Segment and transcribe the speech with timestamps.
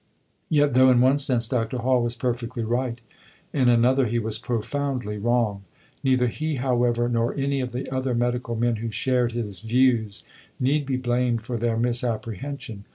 [0.49, 1.77] Yet though in one sense Dr.
[1.77, 2.99] Hall was perfectly right,
[3.53, 5.61] in another he was profoundly wrong.
[6.03, 10.23] Neither he, however, nor any of the other medical men who shared his views,
[10.59, 12.85] need be blamed for their misapprehension.